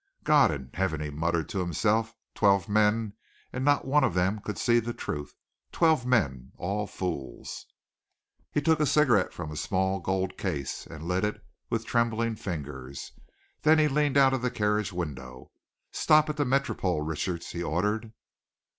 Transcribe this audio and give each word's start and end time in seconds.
"God 0.23 0.49
in 0.49 0.71
Heaven!" 0.73 0.99
he 0.99 1.11
muttered 1.11 1.47
to 1.49 1.59
himself. 1.59 2.15
"Twelve 2.33 2.67
men, 2.67 3.13
and 3.53 3.63
not 3.63 3.85
one 3.85 4.03
of 4.03 4.15
them 4.15 4.39
could 4.39 4.57
see 4.57 4.79
the 4.79 4.95
truth. 4.95 5.35
Twelve 5.71 6.07
men, 6.07 6.53
all 6.57 6.87
fools!" 6.87 7.67
He 8.49 8.63
took 8.63 8.79
a 8.79 8.87
cigarette 8.87 9.31
from 9.31 9.51
a 9.51 9.55
small 9.55 9.99
gold 9.99 10.39
case, 10.39 10.87
and 10.87 11.03
lit 11.07 11.23
it 11.23 11.39
with 11.69 11.85
trembling 11.85 12.35
fingers. 12.35 13.11
Then 13.61 13.77
he 13.77 13.87
leaned 13.87 14.17
out 14.17 14.33
of 14.33 14.41
the 14.41 14.49
carriage 14.49 14.91
window. 14.91 15.51
"Stop 15.91 16.29
at 16.31 16.37
the 16.37 16.45
Métropole, 16.45 17.07
Richards," 17.07 17.51
he 17.51 17.61
ordered. 17.61 18.11